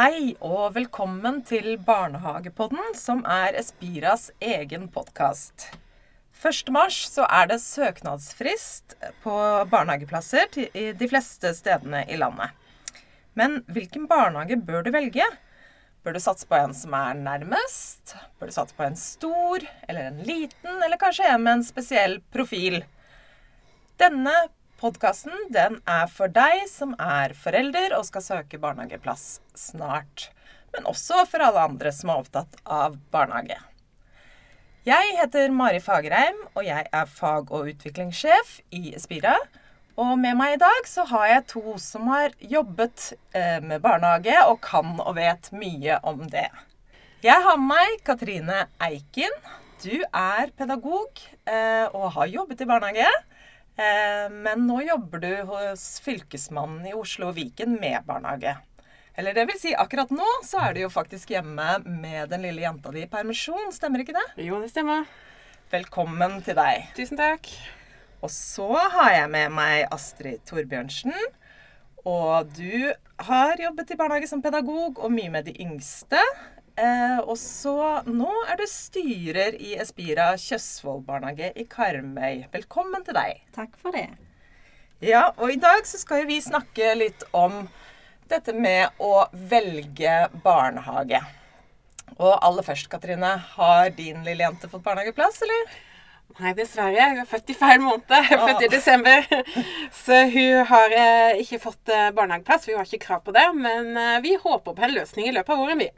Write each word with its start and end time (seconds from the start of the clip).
Hei 0.00 0.30
og 0.40 0.70
velkommen 0.78 1.42
til 1.44 1.74
Barnehagepodden, 1.84 2.94
som 2.96 3.18
er 3.28 3.52
Espiras 3.60 4.30
egen 4.40 4.86
podkast. 4.88 5.66
1. 6.40 6.70
mars 6.72 7.02
er 7.20 7.50
det 7.50 7.58
søknadsfrist 7.60 8.94
på 9.20 9.34
barnehageplasser 9.68 10.48
til 10.54 10.94
de 10.96 11.08
fleste 11.10 11.50
stedene 11.58 12.06
i 12.08 12.16
landet. 12.16 12.54
Men 13.36 13.58
hvilken 13.68 14.06
barnehage 14.08 14.56
bør 14.70 14.86
du 14.86 14.90
velge? 14.94 15.26
Bør 16.00 16.16
du 16.16 16.22
satse 16.24 16.48
på 16.48 16.56
en 16.56 16.72
som 16.72 16.96
er 16.96 17.20
nærmest? 17.20 18.14
Bør 18.40 18.48
du 18.48 18.56
satse 18.56 18.78
på 18.78 18.86
en 18.86 18.96
stor 18.96 19.68
eller 19.84 20.08
en 20.14 20.24
liten, 20.24 20.80
eller 20.80 21.02
kanskje 21.02 21.28
en 21.28 21.44
med 21.44 21.58
en 21.58 21.66
spesiell 21.74 22.22
profil? 22.32 22.80
Denne 24.00 24.32
podkasten 24.80 25.50
er 25.84 26.06
for 26.08 26.32
deg 26.32 26.64
som 26.70 26.94
er 26.96 27.34
forelder 27.36 27.92
og 27.98 28.06
skal 28.08 28.24
søke 28.24 28.60
barnehageplass 28.60 29.40
snart. 29.58 30.30
Men 30.72 30.86
også 30.88 31.26
for 31.28 31.44
alle 31.44 31.66
andre 31.68 31.92
som 31.92 32.12
er 32.12 32.22
opptatt 32.22 32.56
av 32.64 32.96
barnehage. 33.12 33.58
Jeg 34.88 35.16
heter 35.18 35.52
Mari 35.52 35.82
Fagerheim, 35.84 36.38
og 36.56 36.64
jeg 36.64 36.86
er 36.88 37.10
fag- 37.12 37.52
og 37.52 37.68
utviklingssjef 37.68 38.60
i 38.72 38.94
Espira. 38.96 39.34
Og 40.00 40.14
med 40.16 40.38
meg 40.38 40.54
i 40.54 40.60
dag 40.62 40.88
så 40.88 41.04
har 41.10 41.26
jeg 41.28 41.48
to 41.52 41.76
som 41.82 42.08
har 42.08 42.32
jobbet 42.40 43.12
eh, 43.36 43.60
med 43.60 43.82
barnehage 43.84 44.38
og 44.46 44.62
kan 44.64 44.96
og 44.96 45.18
vet 45.18 45.50
mye 45.52 45.98
om 46.08 46.24
det. 46.32 46.48
Jeg 47.20 47.36
har 47.44 47.60
med 47.60 47.74
meg 47.74 48.00
Katrine 48.06 48.62
Eiken. 48.80 49.34
Du 49.84 50.00
er 50.08 50.48
pedagog 50.56 51.20
eh, 51.44 51.84
og 51.92 52.14
har 52.16 52.32
jobbet 52.32 52.64
i 52.64 52.70
barnehage. 52.70 53.10
Eh, 53.76 54.26
men 54.32 54.66
nå 54.66 54.80
jobber 54.86 55.22
du 55.22 55.30
hos 55.50 55.84
Fylkesmannen 56.04 56.88
i 56.90 56.96
Oslo 56.96 57.30
og 57.30 57.38
Viken 57.38 57.78
med 57.80 58.02
barnehage. 58.08 58.56
Eller 59.18 59.34
det 59.36 59.46
vil 59.50 59.58
si, 59.60 59.74
akkurat 59.76 60.12
nå 60.14 60.26
så 60.46 60.62
er 60.64 60.76
du 60.76 60.84
jo 60.84 60.92
faktisk 60.92 61.32
hjemme 61.34 61.80
med 61.84 62.30
den 62.30 62.46
lille 62.46 62.64
jenta 62.64 62.92
di 62.94 63.04
i 63.04 63.10
permisjon, 63.10 63.72
stemmer 63.74 64.04
ikke 64.04 64.16
det? 64.16 64.26
Jo, 64.46 64.60
det 64.62 64.70
stemmer. 64.72 65.04
Velkommen 65.70 66.40
til 66.46 66.56
deg. 66.58 66.88
Tusen 66.96 67.20
takk. 67.20 67.50
Og 68.20 68.32
så 68.32 68.68
har 68.94 69.12
jeg 69.14 69.32
med 69.32 69.52
meg 69.54 69.84
Astrid 69.94 70.42
Torbjørnsen. 70.48 71.14
Og 72.08 72.48
du 72.56 72.92
har 73.28 73.60
jobbet 73.60 73.92
i 73.92 73.98
barnehage 74.00 74.28
som 74.30 74.42
pedagog 74.44 74.98
og 74.98 75.12
mye 75.12 75.32
med 75.32 75.48
de 75.48 75.54
yngste. 75.60 76.20
Eh, 76.80 77.18
og 77.28 77.36
så 77.36 78.00
nå 78.08 78.30
er 78.48 78.56
du 78.56 78.64
styrer 78.70 79.56
i 79.60 79.74
Espira 79.82 80.30
Tjøsvoll 80.40 81.02
barnehage 81.04 81.50
i 81.60 81.66
Karmøy. 81.68 82.46
Velkommen 82.54 83.02
til 83.04 83.16
deg. 83.18 83.42
Takk 83.52 83.74
for 83.76 83.92
det. 83.92 84.06
Ja, 85.04 85.26
og 85.36 85.52
i 85.52 85.58
dag 85.60 85.84
så 85.88 86.00
skal 86.00 86.24
vi 86.28 86.38
snakke 86.40 86.94
litt 86.96 87.26
om 87.36 87.66
dette 88.32 88.54
med 88.56 88.96
å 88.96 89.26
velge 89.50 90.14
barnehage. 90.44 91.20
Og 92.16 92.32
aller 92.32 92.64
først, 92.64 92.88
Katrine, 92.92 93.34
har 93.56 93.90
din 93.96 94.22
lille 94.24 94.46
jente 94.46 94.70
fått 94.70 94.84
barnehageplass, 94.86 95.40
eller? 95.44 95.74
Nei, 96.40 96.54
dessverre. 96.56 97.08
Hun 97.10 97.20
er 97.24 97.28
født 97.28 97.52
i 97.52 97.56
feil 97.58 97.82
måned. 97.84 98.06
Hun 98.08 98.36
er 98.38 98.46
født 98.46 98.64
i 98.64 98.70
desember. 98.72 99.28
Så 99.98 100.22
hun 100.32 100.64
har 100.70 100.96
eh, 100.96 101.42
ikke 101.42 101.60
fått 101.60 101.92
eh, 101.92 102.08
barnehageplass. 102.16 102.64
Vi 102.68 102.72
Hun 102.72 102.80
har 102.80 102.88
ikke 102.88 103.04
krav 103.04 103.20
på 103.26 103.36
det. 103.36 103.44
Men 103.58 103.92
eh, 104.00 104.16
vi 104.24 104.38
håper 104.40 104.76
på 104.78 104.88
en 104.88 104.96
løsning 104.96 105.28
i 105.28 105.36
løpet 105.36 105.56
av 105.56 105.60
våren, 105.60 105.84
vi. 105.84 105.90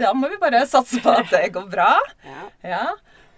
Da 0.00 0.12
må 0.16 0.30
vi 0.32 0.38
bare 0.40 0.64
satse 0.68 1.00
på 1.04 1.12
at 1.12 1.28
det 1.32 1.50
går 1.54 1.66
bra. 1.70 1.92
Ja. 2.24 2.44
Ja. 2.64 2.84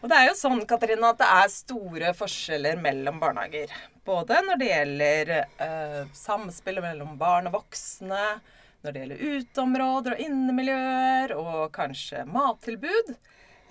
Og 0.02 0.10
det 0.10 0.18
er 0.18 0.28
jo 0.28 0.38
sånn, 0.38 0.64
Katarina, 0.66 1.12
at 1.12 1.20
det 1.20 1.28
er 1.30 1.50
store 1.50 2.12
forskjeller 2.18 2.78
mellom 2.82 3.20
barnehager. 3.22 3.70
Både 4.06 4.40
når 4.46 4.58
det 4.58 4.70
gjelder 4.70 5.30
eh, 5.38 6.00
samspillet 6.18 6.82
mellom 6.82 7.14
barn 7.20 7.46
og 7.50 7.60
voksne, 7.60 8.24
når 8.82 8.94
det 8.94 9.04
gjelder 9.04 9.22
uteområder 9.36 10.16
og 10.16 10.24
innemiljøer, 10.24 11.36
og 11.38 11.60
kanskje 11.74 12.24
mattilbud. 12.26 13.12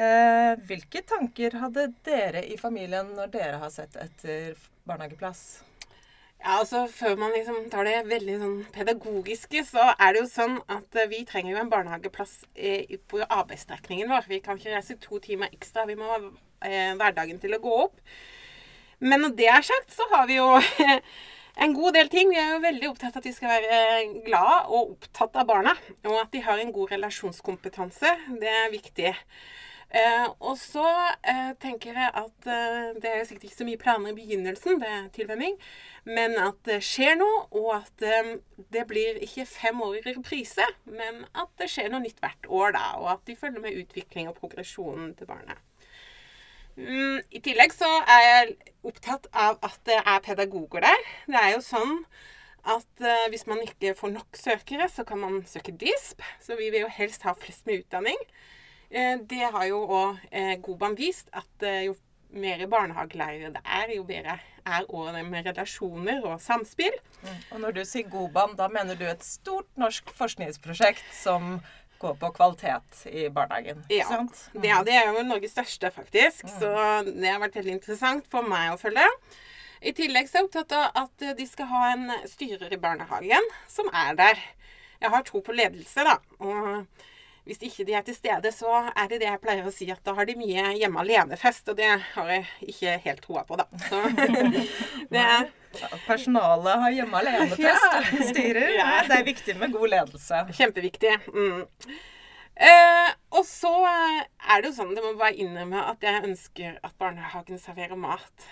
Eh, 0.01 0.53
hvilke 0.69 1.03
tanker 1.07 1.59
hadde 1.61 1.89
dere 2.07 2.45
i 2.47 2.55
familien 2.59 3.11
når 3.17 3.33
dere 3.35 3.59
har 3.61 3.73
sett 3.73 3.99
etter 3.99 4.55
barnehageplass? 4.87 5.43
Ja, 6.41 6.55
altså 6.57 6.87
Før 6.89 7.19
man 7.21 7.35
liksom 7.35 7.67
tar 7.69 7.85
det 7.85 7.99
veldig 8.09 8.35
sånn 8.41 8.55
pedagogiske, 8.73 9.61
så 9.67 9.91
er 9.93 10.15
det 10.15 10.23
jo 10.23 10.29
sånn 10.29 10.55
at 10.73 10.97
eh, 10.97 11.09
vi 11.11 11.19
trenger 11.29 11.53
jo 11.53 11.59
en 11.61 11.69
barnehageplass 11.69 12.31
eh, 12.55 12.95
på 13.11 13.21
arbeidsstrekningen 13.27 14.09
vår. 14.09 14.25
Vi 14.31 14.39
kan 14.41 14.57
ikke 14.57 14.73
reise 14.73 14.97
to 15.03 15.19
timer 15.21 15.53
ekstra. 15.53 15.85
Vi 15.85 15.99
må 15.99 16.09
ha 16.09 16.17
eh, 16.65 16.95
hverdagen 16.97 17.37
til 17.43 17.53
å 17.53 17.61
gå 17.61 17.75
opp. 17.83 18.01
Men 19.05 19.21
når 19.21 19.37
det 19.37 19.51
er 19.53 19.67
sagt, 19.69 19.93
så 19.93 20.07
har 20.15 20.25
vi 20.31 20.39
jo 20.39 20.49
en 21.67 21.77
god 21.77 21.99
del 21.99 22.09
ting. 22.09 22.33
Vi 22.33 22.41
er 22.41 22.55
jo 22.55 22.65
veldig 22.65 22.89
opptatt 22.89 23.13
av 23.13 23.21
at 23.21 23.29
de 23.29 23.37
skal 23.37 23.53
være 23.53 23.79
glad 24.25 24.73
og 24.73 24.95
opptatt 24.95 25.37
av 25.43 25.49
barna. 25.53 25.75
Og 26.07 26.17
at 26.23 26.33
de 26.33 26.41
har 26.47 26.57
en 26.57 26.73
god 26.73 26.95
relasjonskompetanse. 26.97 28.17
Det 28.41 28.55
er 28.63 28.73
viktig. 28.73 29.13
Eh, 29.91 30.27
og 30.39 30.55
så 30.55 30.85
eh, 31.27 31.51
tenker 31.59 31.97
jeg 31.99 32.11
at 32.15 32.45
eh, 32.47 32.91
det 33.03 33.09
er 33.11 33.25
sikkert 33.27 33.49
ikke 33.49 33.57
så 33.57 33.65
mye 33.67 33.79
planer 33.81 34.13
i 34.13 34.15
begynnelsen, 34.15 34.77
det 34.79 34.87
er 34.87 35.09
tilvenning, 35.11 35.57
men 36.07 36.37
at 36.39 36.61
det 36.63 36.77
skjer 36.87 37.17
noe, 37.19 37.41
og 37.59 37.73
at 37.81 38.05
eh, 38.07 38.29
det 38.71 38.85
blir 38.87 39.19
ikke 39.25 39.43
fem 39.51 39.81
år 39.83 39.97
i 39.99 40.05
reprise, 40.05 40.67
men 40.87 41.25
at 41.35 41.51
det 41.59 41.67
skjer 41.73 41.91
noe 41.91 42.05
nytt 42.05 42.23
hvert 42.23 42.47
år, 42.47 42.71
da, 42.77 42.85
og 43.01 43.09
at 43.17 43.25
de 43.27 43.35
følger 43.35 43.65
med 43.65 43.81
utvikling 43.83 44.31
og 44.31 44.39
progresjonen 44.39 45.11
til 45.19 45.27
barnet. 45.27 45.59
Mm, 46.79 47.19
I 47.27 47.41
tillegg 47.43 47.73
så 47.75 47.89
er 48.07 48.21
jeg 48.25 48.53
opptatt 48.87 49.27
av 49.35 49.59
at 49.65 49.79
det 49.89 49.97
er 49.99 50.23
pedagoger 50.23 50.85
der. 50.87 51.03
Det 51.27 51.41
er 51.41 51.51
jo 51.57 51.65
sånn 51.65 51.97
at 52.63 53.03
eh, 53.03 53.27
hvis 53.33 53.43
man 53.49 53.59
ikke 53.65 53.91
får 53.97 54.13
nok 54.15 54.39
søkere, 54.39 54.87
så 54.89 55.03
kan 55.03 55.19
man 55.19 55.41
søke 55.49 55.75
DISP. 55.75 56.23
Så 56.39 56.55
vi 56.55 56.69
vil 56.71 56.85
jo 56.85 56.95
helst 56.95 57.27
ha 57.27 57.35
flest 57.35 57.67
med 57.67 57.83
utdanning. 57.83 58.17
Eh, 58.91 59.17
det 59.23 59.43
har 59.53 59.67
jo 59.69 59.83
òg 59.87 60.23
eh, 60.35 60.55
Goban 60.63 60.95
vist, 60.99 61.29
at 61.31 61.63
eh, 61.63 61.87
jo 61.87 61.95
mer 62.31 62.63
barnehagelærere 62.71 63.51
det 63.55 63.61
er, 63.63 63.91
jo 63.95 64.03
bedre 64.07 64.37
er 64.61 64.85
det 64.87 65.23
med 65.27 65.47
relasjoner 65.47 66.23
og 66.27 66.41
samspill. 66.43 66.95
Og 67.51 67.59
når 67.59 67.75
du 67.75 67.81
sier 67.87 68.07
Goban, 68.07 68.55
da 68.55 68.67
mener 68.71 68.95
du 68.95 69.05
et 69.07 69.23
stort 69.23 69.67
norsk 69.79 70.11
forskningsprosjekt 70.15 71.07
som 71.15 71.59
går 71.99 72.15
på 72.21 72.31
kvalitet 72.37 73.01
i 73.11 73.27
barnehagen? 73.29 73.83
Ja, 73.89 74.07
sant? 74.09 74.45
det, 74.53 74.67
ja, 74.69 74.79
det 74.83 74.95
er 74.95 75.09
jo 75.11 75.25
Norges 75.25 75.55
største, 75.55 75.91
faktisk. 75.91 76.47
Så 76.59 76.71
det 77.07 77.29
har 77.29 77.41
vært 77.41 77.59
veldig 77.59 77.75
interessant 77.79 78.27
for 78.31 78.47
meg 78.47 78.73
å 78.73 78.79
følge. 78.79 79.07
I 79.81 79.95
tillegg 79.97 80.29
så 80.29 80.37
er 80.37 80.43
jeg 80.43 80.49
opptatt 80.49 80.75
av 80.77 81.05
at 81.05 81.29
de 81.37 81.47
skal 81.49 81.71
ha 81.71 81.85
en 81.91 82.09
styrer 82.29 82.73
i 82.73 82.81
barnehagen 82.81 83.53
som 83.69 83.89
er 83.91 84.17
der. 84.19 84.43
Jeg 85.01 85.13
har 85.13 85.25
tro 85.25 85.41
på 85.43 85.57
ledelse, 85.57 86.05
da. 86.05 86.19
Og 86.39 86.85
hvis 87.47 87.61
ikke 87.65 87.85
de 87.87 87.95
er 87.97 88.03
til 88.05 88.15
stede, 88.15 88.51
så 88.53 88.69
er 88.91 89.07
det 89.09 89.17
det 89.23 89.27
jeg 89.29 89.41
pleier 89.41 89.65
å 89.65 89.73
si, 89.73 89.87
at 89.91 90.03
da 90.05 90.13
har 90.17 90.27
de 90.29 90.35
mye 90.37 90.75
hjemme 90.77 91.01
alene-fest. 91.01 91.71
Og 91.73 91.79
det 91.79 91.89
har 92.13 92.29
jeg 92.29 92.45
ikke 92.73 92.93
helt 93.07 93.23
troa 93.25 93.41
på, 93.49 93.57
da. 93.57 93.65
Så 93.87 94.01
det 95.13 95.23
er 95.25 95.49
Ja, 95.79 95.87
Personalet 96.05 96.81
har 96.83 96.91
hjemme 96.91 97.19
alene-fest 97.21 97.63
Ja. 97.63 97.75
og 97.97 98.23
styrer. 98.31 98.73
Ja. 98.77 98.89
Det 99.07 99.17
er 99.21 99.27
viktig 99.31 99.55
med 99.57 99.73
god 99.73 99.89
ledelse. 99.95 100.41
Kjempeviktig. 100.57 101.13
Mm. 101.31 101.61
Eh, 102.61 103.11
og 103.33 103.45
så 103.47 103.71
eh, 103.89 104.17
er 104.51 104.61
det 104.61 104.69
jo 104.69 104.75
sånn, 104.77 104.91
det 104.97 105.01
må 105.05 105.13
bare 105.17 105.33
innrømme 105.39 105.81
at 105.93 106.03
jeg 106.05 106.25
ønsker 106.27 106.75
at 106.83 106.97
barnehagen 107.01 107.57
serverer 107.61 107.97
mat. 107.97 108.49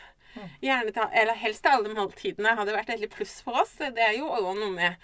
Gjerne 0.63 0.94
til, 0.95 1.06
eller 1.19 1.38
helst 1.41 1.66
til 1.66 1.73
alle 1.75 1.91
måltidene 1.94 2.56
hadde 2.57 2.73
vært 2.75 2.94
et 2.95 3.06
pluss 3.13 3.39
for 3.45 3.61
oss. 3.66 3.75
Det 3.79 4.01
er 4.06 4.16
jo 4.17 4.29
noe 4.31 4.71
med 4.71 4.95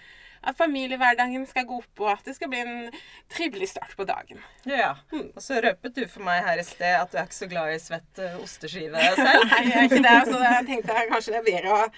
at 0.46 0.56
familiehverdagen 0.58 1.46
skal 1.50 1.66
gå 1.66 1.80
opp, 1.80 2.02
og 2.04 2.10
at 2.12 2.28
det 2.28 2.36
skal 2.36 2.50
bli 2.52 2.60
en 2.62 2.98
trivelig 3.32 3.72
start 3.72 3.96
på 3.98 4.06
dagen. 4.06 4.42
Ja. 4.68 4.92
Og 5.12 5.40
så 5.42 5.58
røpet 5.64 5.96
du 5.96 6.04
for 6.10 6.22
meg 6.26 6.44
her 6.46 6.62
i 6.62 6.66
sted 6.66 6.94
at 7.00 7.10
du 7.10 7.18
er 7.18 7.26
ikke 7.26 7.38
så 7.40 7.48
glad 7.50 7.72
i 7.74 7.80
svett 7.82 8.22
eh, 8.22 8.36
osteskive 8.42 9.06
selv. 9.18 9.46
Nei, 9.52 9.62
jeg 9.70 9.78
er 9.80 9.88
ikke 9.88 10.04
det, 10.06 10.18
så 10.30 10.42
jeg 10.44 10.68
tenkte 10.70 11.00
jeg 11.00 11.10
kanskje 11.10 11.34
det 11.34 11.40
er 11.40 11.48
bedre 11.48 11.74
å 11.74 11.88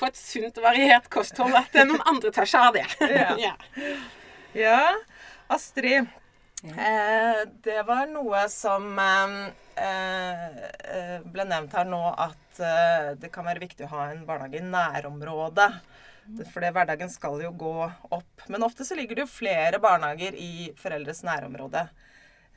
få 0.00 0.08
et 0.08 0.20
sunt 0.20 0.62
og 0.62 0.68
variert 0.70 1.10
kosthold, 1.12 1.58
at 1.60 1.76
noen 1.82 2.06
andre 2.14 2.32
tar 2.34 2.48
seg 2.48 2.70
av 2.70 2.78
det. 2.80 2.86
Ja. 3.12 3.34
ja. 3.48 3.54
Ja, 4.56 4.80
Astrid. 5.52 6.08
Eh, 6.64 7.42
det 7.62 7.82
var 7.86 8.08
noe 8.10 8.46
som 8.50 8.88
eh, 8.98 9.36
eh, 9.78 11.18
ble 11.22 11.44
nevnt 11.46 11.76
her 11.76 11.86
nå, 11.86 12.00
at 12.10 12.62
eh, 12.64 13.12
det 13.20 13.30
kan 13.34 13.46
være 13.46 13.62
viktig 13.62 13.86
å 13.86 13.92
ha 13.92 14.08
en 14.10 14.24
barnehage 14.26 14.58
i 14.58 14.66
nærområdet. 14.66 15.70
For 16.52 16.60
hverdagen 16.60 17.10
skal 17.10 17.40
jo 17.42 17.50
gå 17.56 17.74
opp. 18.14 18.44
Men 18.52 18.66
ofte 18.66 18.84
så 18.84 18.96
ligger 18.98 19.16
det 19.16 19.24
jo 19.24 19.32
flere 19.32 19.80
barnehager 19.82 20.36
i 20.36 20.70
foreldres 20.76 21.22
nærområde. 21.26 21.86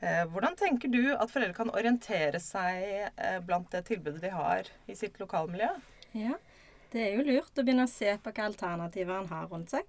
Eh, 0.02 0.24
hvordan 0.28 0.56
tenker 0.58 0.90
du 0.90 1.14
at 1.14 1.30
foreldre 1.30 1.56
kan 1.56 1.70
orientere 1.70 2.40
seg 2.42 2.86
eh, 3.14 3.38
blant 3.46 3.70
det 3.72 3.84
tilbudet 3.86 4.20
de 4.24 4.32
har 4.34 4.68
i 4.90 4.96
sitt 4.98 5.20
lokalmiljø? 5.22 5.68
Ja, 6.18 6.36
det 6.92 7.04
er 7.04 7.14
jo 7.16 7.26
lurt 7.28 7.56
å 7.56 7.64
begynne 7.64 7.86
å 7.86 7.92
se 7.92 8.10
på 8.18 8.28
hvilke 8.28 8.48
alternativer 8.50 9.20
en 9.20 9.30
har 9.30 9.46
rundt 9.52 9.72
seg. 9.72 9.86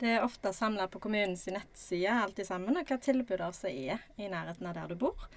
Det 0.00 0.14
er 0.16 0.24
ofte 0.24 0.54
samla 0.56 0.88
på 0.88 1.02
kommunens 1.04 1.44
nettside 1.52 2.16
alt 2.22 2.40
sammen, 2.48 2.80
og 2.80 2.88
hva 2.88 2.96
tilbudet 3.04 3.52
som 3.58 3.68
er 3.68 4.00
i 4.16 4.30
nærheten 4.32 4.70
av 4.70 4.78
der 4.78 4.90
du 4.90 4.96
bor. 5.04 5.28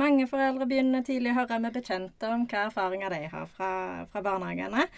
Mange 0.00 0.26
foreldre 0.26 0.66
begynner 0.66 1.04
tidlig 1.06 1.30
å 1.30 1.42
høre 1.42 1.60
med 1.62 1.76
bekjente 1.76 2.30
om 2.34 2.48
hva 2.50 2.66
erfaringer 2.66 3.14
de 3.14 3.26
har 3.30 3.46
fra, 3.54 3.72
fra 4.10 4.22
barnehagene. 4.24 4.88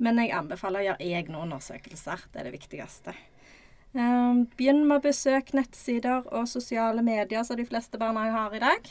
Men 0.00 0.20
jeg 0.22 0.32
anbefaler 0.32 0.80
å 0.80 0.88
gjøre 0.90 1.10
egne 1.12 1.42
undersøkelser. 1.44 2.24
Det 2.32 2.40
er 2.40 2.48
det 2.48 2.54
viktigste. 2.56 3.14
Eh, 3.92 4.40
begynn 4.56 4.84
med 4.86 5.00
å 5.00 5.04
besøke 5.04 5.56
nettsider 5.58 6.26
og 6.30 6.48
sosiale 6.48 7.02
medier 7.04 7.44
som 7.44 7.58
de 7.58 7.66
fleste 7.68 8.00
barnehager 8.00 8.36
har 8.38 8.56
i 8.56 8.62
dag. 8.62 8.90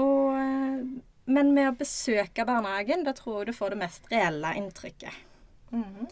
Og, 0.00 0.38
eh, 0.40 0.84
men 1.26 1.54
med 1.54 1.68
å 1.70 1.76
besøke 1.78 2.46
barnehagen, 2.48 3.04
da 3.04 3.12
tror 3.12 3.42
jeg 3.42 3.52
du 3.52 3.58
får 3.58 3.74
det 3.74 3.82
mest 3.84 4.08
reelle 4.10 4.54
inntrykket. 4.58 5.12
Mhm. 5.70 6.08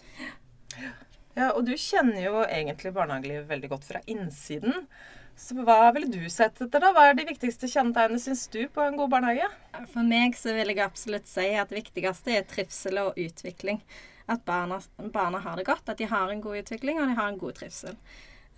Ja, 1.34 1.52
og 1.52 1.64
du 1.66 1.72
kjenner 1.72 2.22
jo 2.22 2.44
egentlig 2.44 2.92
barnehagelivet 2.92 3.48
veldig 3.48 3.68
godt 3.70 3.84
fra 3.84 4.00
innsiden. 4.06 4.86
Så 5.40 5.56
hva 5.64 5.88
ville 5.96 6.10
du 6.12 6.28
sett 6.30 6.60
etter, 6.60 6.82
da? 6.82 6.92
Hva 6.94 7.08
er 7.10 7.16
de 7.16 7.24
viktigste 7.26 7.68
kjennetegnene, 7.70 8.20
syns 8.20 8.44
du, 8.52 8.60
på 8.70 8.84
en 8.84 8.98
god 8.98 9.10
barnehage? 9.14 9.48
For 9.94 10.04
meg 10.06 10.36
så 10.38 10.52
vil 10.54 10.70
jeg 10.74 10.82
absolutt 10.84 11.30
si 11.30 11.46
at 11.56 11.72
det 11.72 11.80
viktigste 11.80 12.34
er 12.36 12.44
trivsel 12.48 13.00
og 13.02 13.18
utvikling. 13.18 13.80
At 14.30 14.44
barna, 14.46 14.78
barna 15.14 15.40
har 15.42 15.56
det 15.58 15.64
godt, 15.66 15.88
at 15.88 15.98
de 15.98 16.06
har 16.10 16.30
en 16.30 16.42
god 16.44 16.60
utvikling, 16.60 17.00
og 17.00 17.08
de 17.08 17.16
har 17.16 17.32
en 17.32 17.40
god 17.40 17.56
trivsel. 17.56 17.96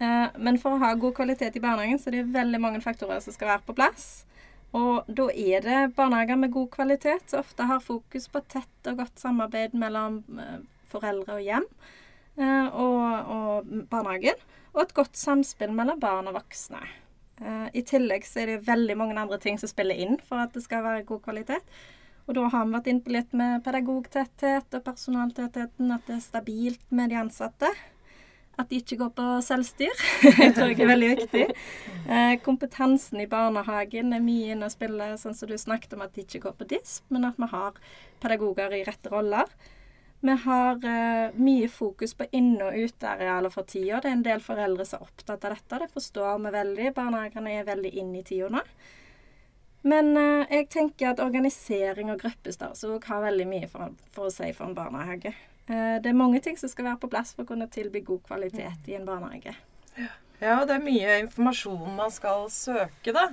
Eh, 0.02 0.34
men 0.42 0.58
for 0.60 0.74
å 0.74 0.82
ha 0.82 0.92
god 0.98 1.14
kvalitet 1.20 1.56
i 1.56 1.62
barnehagen, 1.62 2.02
så 2.02 2.10
er 2.10 2.18
det 2.18 2.34
veldig 2.34 2.60
mange 2.60 2.82
faktorer 2.84 3.22
som 3.22 3.34
skal 3.34 3.54
være 3.54 3.66
på 3.68 3.76
plass. 3.78 4.08
Og 4.76 5.06
da 5.06 5.28
er 5.30 5.62
det 5.64 5.80
barnehager 5.96 6.40
med 6.40 6.52
god 6.52 6.70
kvalitet 6.74 7.30
som 7.30 7.44
ofte 7.44 7.68
har 7.68 7.84
fokus 7.84 8.26
på 8.32 8.42
tett 8.50 8.90
og 8.90 9.04
godt 9.04 9.22
samarbeid 9.22 9.76
mellom 9.78 10.22
eh, 10.40 10.58
foreldre 10.92 11.38
og 11.38 11.46
hjem 11.46 11.68
eh, 12.40 12.66
og, 12.68 13.32
og 13.36 13.72
barnehagen. 13.92 14.48
Og 14.72 14.82
et 14.86 14.94
godt 14.96 15.18
samspill 15.20 15.72
mellom 15.76 16.00
barn 16.00 16.30
og 16.30 16.38
voksne. 16.38 16.80
Eh, 17.42 17.68
I 17.76 17.82
tillegg 17.86 18.26
så 18.28 18.42
er 18.42 18.54
det 18.54 18.66
veldig 18.68 18.96
mange 18.98 19.18
andre 19.20 19.38
ting 19.42 19.58
som 19.60 19.70
spiller 19.70 19.98
inn 19.98 20.18
for 20.24 20.42
at 20.42 20.54
det 20.54 20.64
skal 20.64 20.84
være 20.86 21.06
god 21.08 21.22
kvalitet. 21.26 21.80
Og 22.28 22.36
da 22.38 22.46
har 22.52 22.66
vi 22.66 22.76
vært 22.76 22.90
inne 22.90 23.02
på 23.02 23.14
litt 23.16 23.32
med 23.36 23.64
pedagogtetthet 23.66 24.76
og 24.78 24.84
personaltettheten, 24.86 25.90
at 25.90 26.06
det 26.06 26.20
er 26.20 26.22
stabilt 26.22 26.84
med 26.94 27.10
de 27.10 27.18
ansatte. 27.18 27.68
At 28.60 28.68
de 28.70 28.78
ikke 28.78 28.98
går 29.00 29.10
på 29.16 29.26
selvstyr. 29.42 30.02
jeg 30.44 30.54
tror 30.54 30.70
jeg 30.70 30.80
er 30.84 30.92
veldig 30.92 31.10
viktig. 31.16 31.44
Eh, 32.06 32.34
kompetansen 32.44 33.24
i 33.24 33.28
barnehagen 33.28 34.14
er 34.14 34.24
mye 34.24 34.54
inne 34.54 34.68
å 34.68 34.72
spille, 34.72 35.12
sånn 35.18 35.36
som 35.36 35.50
du 35.50 35.56
snakket 35.58 35.96
om 35.96 36.04
at 36.06 36.14
de 36.14 36.24
ikke 36.24 36.44
går 36.46 36.56
på 36.60 36.68
DISP, 36.74 37.08
men 37.12 37.26
at 37.28 37.40
vi 37.40 37.48
har 37.50 37.80
pedagoger 38.22 38.76
i 38.76 38.84
rette 38.86 39.12
roller. 39.12 39.50
Vi 40.22 40.34
har 40.44 40.76
uh, 40.84 41.34
mye 41.34 41.68
fokus 41.68 42.14
på 42.14 42.24
inne- 42.30 42.68
og 42.68 42.76
utearealer 42.78 43.50
for 43.50 43.66
tida. 43.66 43.98
Det 43.98 44.06
er 44.06 44.14
en 44.14 44.20
del 44.22 44.42
foreldre 44.44 44.84
som 44.86 45.00
er 45.00 45.08
opptatt 45.08 45.46
av 45.48 45.56
dette. 45.56 45.78
Det 45.82 45.88
forstår 45.90 46.36
vi 46.44 46.52
veldig. 46.54 46.90
Barnehagene 46.94 47.54
er 47.58 47.64
veldig 47.66 47.90
inne 47.98 48.20
i 48.20 48.26
tida 48.28 48.50
nå. 48.54 48.60
Men 49.82 50.12
uh, 50.14 50.44
jeg 50.46 50.68
tenker 50.70 51.10
at 51.10 51.22
organisering 51.24 52.12
og 52.12 52.20
gruppestørrelse 52.22 53.00
har 53.08 53.24
veldig 53.24 53.46
mye 53.50 53.70
for, 53.72 53.96
for, 54.14 54.28
å 54.28 54.34
si 54.34 54.52
for 54.54 54.68
en 54.68 54.76
barnehage. 54.78 55.32
Uh, 55.66 55.98
det 55.98 56.12
er 56.12 56.20
mange 56.20 56.38
ting 56.44 56.54
som 56.60 56.70
skal 56.70 56.86
være 56.92 57.00
på 57.02 57.10
plass 57.10 57.34
for 57.34 57.42
å 57.42 57.50
kunne 57.50 57.66
tilby 57.74 58.04
god 58.06 58.22
kvalitet 58.28 58.92
i 58.92 58.94
en 59.00 59.08
barnehage. 59.08 59.56
Ja, 59.96 60.60
og 60.60 60.68
det 60.68 60.76
er 60.76 60.84
mye 60.84 61.16
informasjon 61.24 61.96
man 61.98 62.14
skal 62.14 62.46
søke, 62.54 63.10
da. 63.10 63.32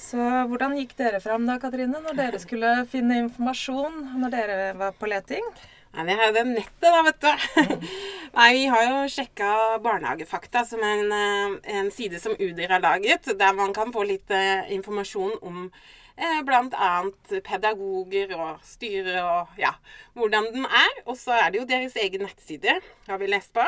Så 0.00 0.16
hvordan 0.48 0.78
gikk 0.78 0.96
dere 0.96 1.20
fram 1.20 1.44
da, 1.44 1.58
Katrine, 1.60 2.00
når 2.00 2.16
dere 2.16 2.40
skulle 2.40 2.72
finne 2.88 3.20
informasjon 3.26 4.00
når 4.22 4.32
dere 4.32 4.58
var 4.80 4.96
på 4.96 5.12
leting? 5.12 5.44
Nei, 5.90 6.04
vi 6.06 6.14
har 6.14 6.30
det 6.32 6.42
nettet, 6.46 6.84
da, 6.84 7.00
vet 7.02 7.24
du. 7.24 7.86
Nei, 8.36 8.50
vi 8.54 8.66
har 8.70 8.84
jo 8.86 8.98
sjekka 9.10 9.48
Barnehagefakta, 9.82 10.62
som 10.68 10.84
er 10.86 11.00
en, 11.02 11.14
eh, 11.16 11.56
en 11.80 11.90
side 11.90 12.20
som 12.22 12.36
Udir 12.38 12.70
har 12.70 12.84
laget, 12.84 13.26
der 13.40 13.56
man 13.58 13.74
kan 13.74 13.90
få 13.92 14.04
litt 14.06 14.30
eh, 14.30 14.70
informasjon 14.76 15.34
om 15.42 15.64
eh, 16.14 16.38
bl.a. 16.46 16.92
pedagoger 17.42 18.36
og 18.38 18.62
styre 18.62 19.18
og 19.24 19.58
ja, 19.58 19.74
hvordan 20.14 20.46
den 20.54 20.68
er. 20.68 21.02
Og 21.08 21.18
så 21.18 21.34
er 21.40 21.50
det 21.50 21.64
jo 21.64 21.66
deres 21.72 21.98
egen 21.98 22.22
nettside, 22.28 22.78
har 23.10 23.18
vi 23.18 23.32
lest 23.34 23.50
på. 23.58 23.66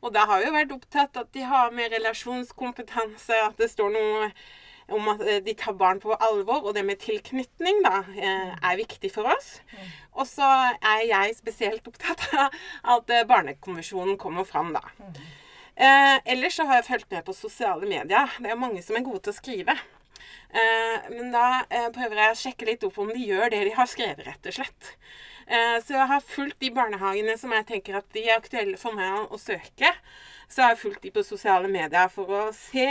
Og 0.00 0.16
da 0.16 0.24
har 0.30 0.40
vi 0.40 0.48
jo 0.48 0.56
vært 0.56 0.72
opptatt 0.74 1.20
at 1.20 1.36
de 1.36 1.44
har 1.52 1.68
med 1.76 1.92
relasjonskompetanse, 1.92 3.44
at 3.44 3.60
det 3.60 3.68
står 3.70 3.92
noe 3.92 4.32
om 4.94 5.08
at 5.12 5.22
eh, 5.26 5.40
de 5.44 5.54
tar 5.58 5.74
barn 5.78 6.00
på 6.02 6.14
alvor, 6.14 6.62
og 6.66 6.74
det 6.76 6.84
med 6.86 7.00
tilknytning 7.02 7.82
da, 7.84 8.02
eh, 8.16 8.52
er 8.54 8.80
viktig 8.80 9.10
for 9.14 9.30
oss. 9.32 9.54
Og 10.12 10.26
så 10.28 10.48
er 10.76 11.06
jeg 11.08 11.36
spesielt 11.38 11.88
opptatt 11.88 12.26
av 12.36 12.58
at 12.96 13.12
eh, 13.12 13.24
Barnekonvensjonen 13.28 14.18
kommer 14.20 14.44
fram, 14.48 14.72
da. 14.76 14.84
Eh, 15.76 16.18
ellers 16.34 16.58
så 16.58 16.66
har 16.68 16.80
jeg 16.80 16.90
fulgt 16.90 17.10
med 17.14 17.24
på 17.26 17.34
sosiale 17.36 17.88
medier. 17.88 18.30
Det 18.38 18.52
er 18.52 18.60
mange 18.60 18.82
som 18.84 18.96
er 18.96 19.06
gode 19.06 19.24
til 19.24 19.32
å 19.32 19.38
skrive. 19.38 19.76
Eh, 20.52 21.10
men 21.14 21.32
da 21.32 21.64
prøver 21.94 22.18
jeg 22.20 22.32
å 22.34 22.40
sjekke 22.42 22.68
litt 22.68 22.84
opp 22.84 22.98
om 23.00 23.12
de 23.12 23.24
gjør 23.24 23.54
det 23.54 23.62
de 23.70 23.76
har 23.78 23.88
skrevet, 23.88 24.26
rett 24.28 24.50
og 24.50 24.58
slett. 24.60 24.96
Så 25.82 25.96
jeg 25.96 26.06
har 26.08 26.22
fulgt 26.22 26.62
de 26.62 26.68
barnehagene 26.72 27.34
som 27.36 27.50
jeg 27.52 27.66
tenker 27.68 27.96
at 27.98 28.06
de 28.14 28.22
er 28.28 28.38
aktuelle 28.38 28.78
for 28.80 28.94
meg 28.96 29.26
å 29.26 29.36
søke. 29.42 29.90
Så 30.46 30.62
jeg 30.62 30.68
har 30.70 30.78
fulgt 30.78 31.02
de 31.02 31.10
på 31.12 31.24
sosiale 31.26 31.68
medier 31.68 32.08
for 32.14 32.30
å 32.30 32.42
se 32.54 32.86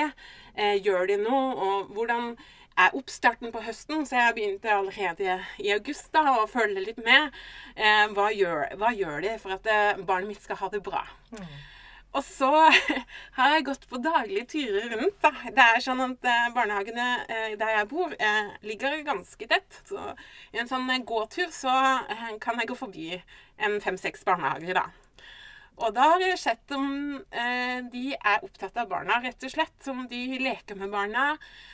Eh, 0.55 0.77
gjør 0.83 1.07
de 1.09 1.17
noe? 1.21 1.51
Og 1.55 1.91
hvordan 1.95 2.35
er 2.79 2.95
oppstarten 2.97 3.51
på 3.53 3.63
høsten? 3.65 4.05
Så 4.07 4.17
jeg 4.17 4.37
begynte 4.37 4.73
allerede 4.73 5.39
i 5.61 5.73
august 5.75 6.11
da, 6.15 6.25
å 6.41 6.47
følge 6.51 6.85
litt 6.85 7.01
med. 7.03 7.35
Eh, 7.75 8.07
hva, 8.15 8.29
gjør, 8.35 8.71
hva, 8.81 8.93
gjør, 8.95 9.19
de 9.25 9.35
for 9.41 9.57
at 9.57 9.67
eh, 9.71 9.99
barnet 9.99 10.33
mitt 10.33 10.43
skal 10.43 10.61
ha 10.61 10.71
det 10.73 10.81
bra? 10.85 11.03
Mm. 11.33 11.51
Og 12.11 12.25
så 12.27 12.49
har 13.37 13.53
jeg 13.55 13.67
gått 13.69 13.85
på 13.87 14.01
daglige 14.03 14.49
turer 14.57 14.89
rundt. 14.97 15.19
da. 15.23 15.31
Det 15.47 15.67
er 15.67 15.83
sånn 15.83 16.03
at 16.03 16.31
Barnehagene 16.55 17.07
der 17.55 17.75
jeg 17.77 17.87
bor, 17.93 18.15
ligger 18.67 18.97
ganske 19.07 19.47
tett. 19.47 19.79
Så 19.87 20.11
i 20.51 20.59
en 20.59 20.67
sånn 20.67 20.91
gåtur 21.07 21.47
så 21.55 21.71
kan 22.43 22.59
jeg 22.59 22.73
gå 22.73 22.75
forbi 22.75 23.13
en 23.63 23.79
fem-seks 23.79 24.27
barnehager. 24.27 24.75
da. 24.81 24.89
Og 25.81 25.93
da 25.95 26.07
har 26.13 26.21
jeg 26.21 26.39
sett 26.39 26.73
om 26.77 26.89
eh, 27.33 27.79
de 27.89 28.11
er 28.13 28.43
opptatt 28.45 28.75
av 28.77 28.89
barna, 28.91 29.17
rett 29.23 29.45
og 29.47 29.53
slett. 29.53 29.77
Om 29.89 30.05
de 30.11 30.39
leker 30.41 30.77
med 30.77 30.91
barna, 30.93 31.31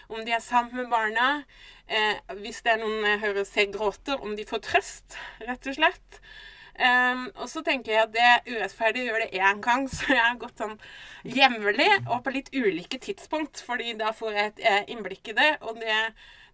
om 0.08 0.24
de 0.24 0.36
er 0.36 0.44
sammen 0.44 0.76
med 0.80 0.92
barna. 0.92 1.44
Eh, 1.88 2.22
hvis 2.40 2.62
det 2.64 2.76
er 2.76 2.84
noen 2.84 3.04
jeg 3.04 3.24
hører 3.26 3.48
seg 3.48 3.74
gråter, 3.76 4.22
om 4.24 4.38
de 4.38 4.48
får 4.48 4.64
trøst, 4.70 5.18
rett 5.44 5.68
og 5.68 5.80
slett. 5.80 6.22
Um, 6.78 7.24
og 7.42 7.48
så 7.50 7.64
tenker 7.66 7.90
jeg 7.90 8.04
at 8.06 8.12
det 8.14 8.22
er 8.22 8.44
urettferdig 8.52 9.02
å 9.02 9.06
gjøre 9.08 9.26
det 9.26 9.40
én 9.42 9.62
gang, 9.66 9.88
så 9.94 10.12
jeg 10.14 10.22
har 10.22 10.36
gått 10.38 10.62
sånn 10.62 10.76
jevnlig 11.26 11.90
og 12.04 12.20
på 12.26 12.36
litt 12.36 12.52
ulike 12.54 13.00
tidspunkt, 13.02 13.64
fordi 13.66 13.96
da 13.98 14.12
får 14.14 14.36
jeg 14.36 14.52
et 14.52 14.62
eh, 14.72 14.84
innblikk 14.94 15.34
i 15.34 15.38
det, 15.40 15.56
og 15.66 15.82
det, 15.82 15.98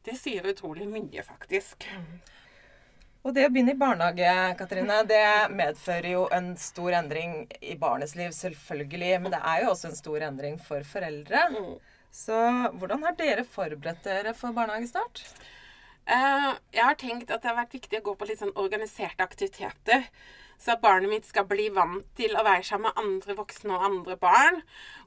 det 0.07 0.15
sier 0.15 0.47
utrolig 0.47 0.87
mye, 0.87 1.25
faktisk. 1.27 1.89
Og 3.23 3.31
det 3.31 3.45
å 3.47 3.51
begynne 3.53 3.71
i 3.71 3.79
barnehage, 3.79 4.31
Katrine, 4.59 4.97
det 5.07 5.23
medfører 5.55 6.09
jo 6.11 6.25
en 6.35 6.49
stor 6.59 6.97
endring 6.97 7.45
i 7.63 7.77
barnets 7.79 8.17
liv, 8.19 8.33
selvfølgelig. 8.35 9.13
Men 9.23 9.31
det 9.31 9.39
er 9.39 9.63
jo 9.63 9.69
også 9.71 9.89
en 9.89 9.95
stor 9.95 10.25
endring 10.27 10.57
for 10.59 10.83
foreldre. 10.87 11.45
Mm. 11.53 11.69
Så 12.13 12.39
hvordan 12.81 13.07
har 13.07 13.15
dere 13.17 13.45
forberedt 13.47 14.03
dere 14.03 14.35
for 14.35 14.51
barnehagestart? 14.55 15.23
Uh, 16.03 16.51
jeg 16.75 16.83
har 16.83 16.99
tenkt 16.99 17.31
at 17.31 17.39
det 17.39 17.47
har 17.47 17.61
vært 17.61 17.77
viktig 17.77 18.01
å 18.01 18.05
gå 18.09 18.17
på 18.19 18.27
litt 18.27 18.43
sånn 18.43 18.51
organiserte 18.59 19.23
aktiviteter. 19.23 20.03
Så 20.63 20.77
at 20.77 20.83
barnet 20.83 21.11
mitt 21.11 21.25
skal 21.27 21.43
bli 21.49 21.67
vant 21.75 22.05
til 22.15 22.37
å 22.39 22.43
være 22.45 22.63
sammen 22.63 22.87
med 22.87 22.99
andre 23.01 23.35
voksne 23.35 23.75
og 23.75 23.87
andre 23.89 24.15
barn. 24.19 24.61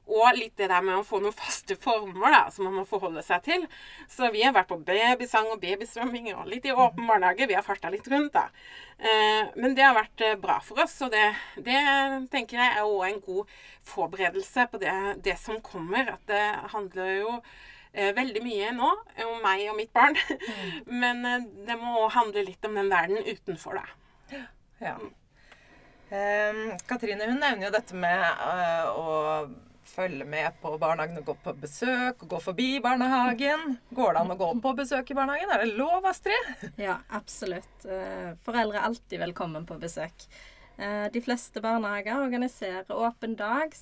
Og 0.07 0.37
litt 0.37 0.55
det 0.59 0.69
der 0.71 0.83
med 0.85 0.99
å 0.99 1.03
få 1.03 1.19
noen 1.19 1.35
faste 1.35 1.75
former 1.81 2.31
da, 2.31 2.43
som 2.53 2.67
man 2.67 2.77
må 2.79 2.83
forholde 2.87 3.23
seg 3.25 3.41
til. 3.47 3.65
Så 4.11 4.29
vi 4.31 4.43
har 4.45 4.53
vært 4.55 4.69
på 4.69 4.77
babysang 4.87 5.49
og 5.51 5.59
babysvømming 5.63 6.29
og 6.35 6.47
litt 6.51 6.67
i 6.69 6.75
åpen 6.75 7.09
barnehage. 7.09 7.49
Vi 7.49 7.57
har 7.57 7.65
farta 7.65 7.91
litt 7.91 8.07
rundt, 8.13 8.37
da. 8.37 8.45
Eh, 9.01 9.49
men 9.57 9.75
det 9.75 9.83
har 9.83 9.97
vært 9.97 10.23
eh, 10.23 10.37
bra 10.39 10.61
for 10.63 10.85
oss, 10.85 10.95
og 11.03 11.11
det, 11.11 11.25
det 11.65 11.81
tenker 12.31 12.61
jeg 12.61 12.77
er 12.77 12.85
òg 12.85 13.03
en 13.09 13.21
god 13.25 13.57
forberedelse 13.89 14.69
på 14.71 14.79
det, 14.85 14.95
det, 15.25 15.35
som 15.41 15.59
kommer. 15.65 16.13
At 16.15 16.23
det 16.31 16.45
handler 16.77 17.13
jo 17.17 17.35
eh, 17.91 18.13
veldig 18.15 18.45
mye 18.45 18.71
nå 18.77 18.95
om 19.27 19.37
meg 19.43 19.67
og 19.73 19.79
mitt 19.81 19.91
barn. 19.97 20.15
Mm. 20.15 20.81
Men 21.03 21.23
det 21.67 21.81
må 21.81 22.05
òg 22.05 22.13
handle 22.15 22.47
litt 22.47 22.69
om 22.69 22.79
den 22.79 22.93
verden 22.93 23.25
utenfor, 23.25 23.81
da. 23.81 24.43
Ja. 24.77 24.99
Um, 26.07 26.77
Katrine 26.87 27.25
hun 27.27 27.39
nevner 27.41 27.67
jo 27.67 27.71
dette 27.73 27.95
med 27.99 28.21
uh, 28.39 28.91
å 28.95 29.07
følge 29.87 30.27
med 30.27 30.55
på 30.61 30.71
barnehagen 30.79 31.19
og 31.19 31.31
gå 31.31 31.35
på 31.43 31.53
besøk 31.59 32.23
og 32.23 32.35
gå 32.35 32.41
forbi 32.49 32.67
barnehagen. 32.83 33.77
Går 33.95 34.13
det 34.15 34.21
an 34.21 34.35
å 34.35 34.37
gå 34.39 34.51
på 34.63 34.75
besøk 34.77 35.11
i 35.11 35.17
barnehagen? 35.17 35.51
Er 35.51 35.65
det 35.65 35.79
lov, 35.79 36.05
Astrid? 36.07 36.69
Ja, 36.79 36.99
absolutt. 37.15 37.73
Uh, 37.83 38.37
foreldre 38.45 38.79
er 38.79 38.87
alltid 38.91 39.25
velkommen 39.25 39.67
på 39.67 39.79
besøk. 39.81 40.29
Eh, 40.77 41.07
de 41.09 41.21
fleste 41.25 41.57
barnehager 41.57 42.19
organiserer 42.21 42.91
åpen 42.93 43.31
dag 43.33 43.73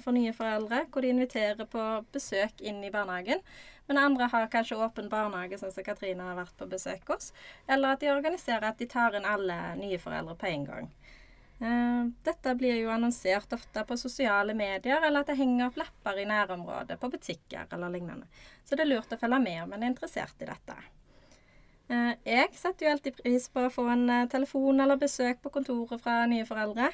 for 0.00 0.16
nye 0.16 0.32
foreldre, 0.32 0.86
hvor 0.88 1.04
de 1.04 1.10
inviterer 1.12 1.68
på 1.68 1.82
besøk 2.14 2.62
inn 2.64 2.80
i 2.80 2.88
barnehagen. 2.94 3.42
Men 3.86 3.98
andre 3.98 4.30
har 4.32 4.48
kanskje 4.48 4.78
åpen 4.80 5.10
barnehage, 5.12 5.58
sånn 5.60 5.74
som 5.74 5.84
Katrine 5.84 6.24
har 6.24 6.38
vært 6.38 6.54
på 6.56 6.68
besøk 6.70 7.10
hos. 7.12 7.32
Eller 7.68 7.92
at 7.92 8.00
de 8.00 8.08
organiserer 8.14 8.64
at 8.70 8.80
de 8.80 8.88
tar 8.88 9.18
inn 9.18 9.28
alle 9.28 9.58
nye 9.76 9.98
foreldre 10.00 10.38
på 10.40 10.48
en 10.48 10.64
gang. 10.70 10.88
Eh, 11.62 12.06
dette 12.26 12.54
blir 12.58 12.80
jo 12.80 12.90
annonsert 12.90 13.52
ofte 13.54 13.84
på 13.86 13.96
sosiale 14.00 14.54
medier, 14.58 14.98
eller 15.06 15.22
at 15.22 15.30
det 15.30 15.38
henger 15.38 15.68
opp 15.68 15.78
lapper 15.78 16.18
i 16.18 16.26
nærområdet, 16.26 16.98
på 16.98 17.10
butikker 17.12 17.70
eller 17.70 17.92
lignende. 17.94 18.26
Så 18.64 18.74
det 18.74 18.82
er 18.82 18.90
lurt 18.90 19.14
å 19.14 19.20
følge 19.20 19.38
med 19.44 19.60
om 19.62 19.76
en 19.76 19.84
er 19.84 19.92
interessert 19.92 20.42
i 20.42 20.50
dette. 20.50 20.78
Eh, 21.88 22.12
jeg 22.26 22.52
setter 22.58 22.88
jo 22.88 22.94
alltid 22.96 23.18
pris 23.22 23.48
på 23.52 23.66
å 23.66 23.72
få 23.72 23.86
en 23.94 24.08
eh, 24.10 24.28
telefon 24.32 24.82
eller 24.82 24.98
besøk 24.98 25.42
på 25.44 25.54
kontoret 25.54 26.02
fra 26.02 26.22
nye 26.30 26.48
foreldre. 26.48 26.92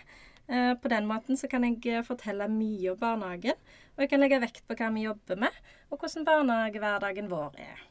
På 0.49 0.89
den 0.89 1.05
måten 1.05 1.37
så 1.37 1.45
kan 1.45 1.61
jeg 1.67 2.07
fortelle 2.07 2.47
mye 2.49 2.95
om 2.95 2.97
barnehagen, 2.97 3.59
og 3.99 4.01
jeg 4.01 4.09
kan 4.09 4.23
legge 4.23 4.39
vekt 4.41 4.63
på 4.65 4.79
hva 4.79 4.89
vi 4.95 5.03
jobber 5.03 5.43
med, 5.43 5.59
og 5.93 6.01
hvordan 6.01 6.25
barnehagehverdagen 6.25 7.29
vår 7.29 7.59
er. 7.61 7.83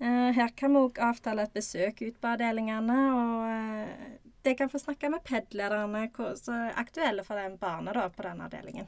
Eh, 0.00 0.32
her 0.32 0.50
kan 0.56 0.72
vi 0.72 0.80
òg 0.80 0.98
avtale 1.04 1.44
et 1.44 1.52
besøk 1.52 1.98
ut 2.00 2.16
på 2.18 2.28
avdelingene, 2.30 2.98
og 3.12 4.29
de 4.42 4.54
kan 4.54 4.70
få 4.72 4.78
snakke 4.78 5.10
med 5.10 5.24
PED-lederne 5.24 6.36
som 6.36 6.54
er 6.54 6.78
aktuelle 6.80 7.24
for 7.24 7.36
den 7.36 7.56
barnet 7.60 7.94
da, 7.94 8.08
på 8.08 8.22
den 8.22 8.40
avdelingen. 8.40 8.86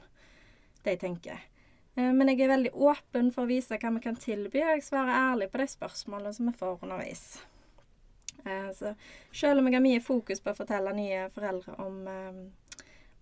De 0.82 0.96
tenker. 0.96 1.40
Eh, 1.94 2.12
Men 2.12 2.28
jeg 2.28 2.40
er 2.40 2.54
veldig 2.56 2.72
åpen 2.72 3.32
for 3.32 3.44
å 3.44 3.50
vise 3.50 3.76
hva 3.78 3.92
vi 3.94 4.00
kan 4.00 4.16
tilby, 4.16 4.62
og 4.62 4.76
jeg 4.76 4.86
svarer 4.88 5.32
ærlig 5.32 5.50
på 5.52 5.60
de 5.60 5.66
spørsmålene 5.68 6.34
som 6.34 6.48
vi 6.48 6.56
får 6.58 6.78
underveis. 6.82 7.42
Eh, 8.44 8.70
Så 8.72 8.94
selv 9.32 9.58
om 9.60 9.66
jeg 9.66 9.74
har 9.74 9.84
mye 9.84 10.00
fokus 10.00 10.40
på 10.40 10.50
å 10.50 10.56
fortelle 10.56 10.94
nye 10.96 11.28
foreldre 11.30 11.78
om, 11.78 12.08
eh, 12.08 12.71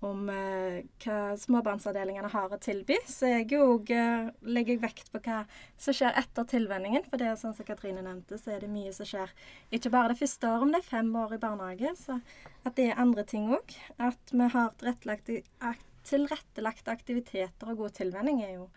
om 0.07 0.29
eh, 0.33 0.81
hva 1.05 1.35
småbarnsavdelingene 1.37 2.31
har 2.33 2.53
å 2.55 2.59
tilby, 2.63 2.97
så 3.09 3.29
jeg 3.35 3.59
òg, 3.61 3.91
eh, 3.93 4.31
legger 4.49 4.77
jeg 4.77 4.83
vekt 4.85 5.11
på 5.13 5.21
hva 5.27 5.43
som 5.81 5.97
skjer 5.97 6.17
etter 6.21 6.47
tilvenningen. 6.49 7.05
For 7.11 7.21
det 7.21 7.29
er 7.29 7.41
sånn 7.41 7.57
som 7.57 7.69
Katrine 7.69 8.05
nevnte, 8.07 8.39
så 8.41 8.55
er 8.55 8.65
det 8.65 8.73
mye 8.73 8.95
som 8.97 9.09
skjer 9.09 9.33
ikke 9.77 9.93
bare 9.93 10.15
det 10.15 10.21
første 10.23 10.49
året, 10.49 10.65
om 10.65 10.73
det 10.73 10.81
er 10.81 10.89
fem 10.89 11.11
år 11.21 11.37
i 11.37 11.43
barnehage. 11.43 11.93
Så 12.01 12.21
at 12.65 12.79
det 12.81 12.89
er 12.91 13.03
andre 13.03 13.27
ting 13.29 13.51
òg. 13.53 13.77
At 14.01 14.33
vi 14.33 14.49
har 14.57 14.73
tilrettelagt, 14.81 15.87
tilrettelagte 16.09 16.97
aktiviteter 16.97 17.69
og 17.69 17.85
god 17.85 17.99
tilvenning, 18.01 18.41
er 18.47 18.57
jo 18.57 18.71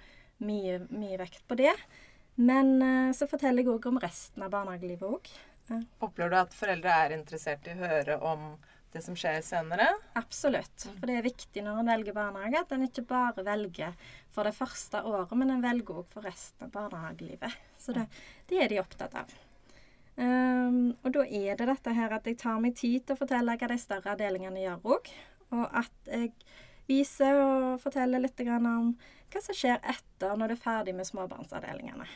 mye, 0.44 0.82
mye 0.92 1.22
vekt 1.24 1.48
på 1.48 1.60
det. 1.62 1.74
Men 2.36 2.76
eh, 2.82 3.16
så 3.16 3.30
forteller 3.32 3.64
jeg 3.64 3.78
òg 3.78 3.88
om 3.94 4.04
resten 4.04 4.44
av 4.44 4.52
barnehagelivet 4.52 5.08
òg. 5.08 5.34
Opplever 6.04 6.34
du 6.34 6.38
at 6.42 6.56
foreldre 6.56 6.92
er 7.06 7.14
interessert 7.16 7.68
i 7.72 7.76
å 7.78 7.80
høre 7.80 8.18
om 8.20 8.50
det 8.94 9.02
som 9.06 9.16
skjer 9.18 9.42
senere? 9.46 9.88
Absolutt. 10.20 10.88
For 10.88 11.10
det 11.10 11.18
er 11.20 11.26
viktig 11.26 11.64
når 11.66 11.82
en 11.82 11.92
velger 11.94 12.16
barnehage, 12.18 12.62
at 12.62 12.76
en 12.76 12.86
ikke 12.88 13.06
bare 13.10 13.46
velger 13.46 13.96
for 14.34 14.48
det 14.48 14.56
første 14.58 15.04
året, 15.04 15.34
men 15.40 15.56
en 15.56 15.64
velger 15.64 16.04
òg 16.04 16.14
for 16.14 16.26
resten 16.26 16.68
av 16.68 16.74
barnehagelivet. 16.76 17.58
Så 17.82 17.96
det, 17.98 18.06
det 18.50 18.62
er 18.64 18.72
de 18.72 18.82
opptatt 18.84 19.18
av. 19.24 19.34
Um, 20.14 20.94
og 21.02 21.10
da 21.16 21.24
er 21.26 21.58
det 21.58 21.66
dette 21.72 21.94
her 21.98 22.14
at 22.14 22.28
jeg 22.30 22.38
tar 22.44 22.60
meg 22.62 22.76
tid 22.78 23.02
til 23.02 23.16
å 23.16 23.22
fortelle 23.24 23.56
hva 23.58 23.70
de 23.72 23.80
større 23.82 24.14
avdelingene 24.14 24.62
gjør 24.62 24.94
òg. 24.98 25.10
Og 25.54 25.66
at 25.82 26.12
jeg 26.12 26.34
viser 26.90 27.40
og 27.42 27.82
forteller 27.82 28.22
litt 28.22 28.38
grann 28.46 28.68
om 28.70 28.94
hva 29.34 29.42
som 29.42 29.58
skjer 29.58 29.80
etter 29.82 30.38
når 30.38 30.54
det 30.54 30.60
er 30.60 30.66
ferdig 30.68 30.96
med 30.98 31.10
småbarnsavdelingene. 31.10 32.08